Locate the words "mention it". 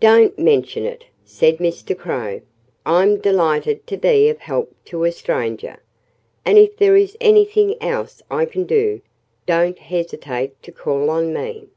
0.38-1.06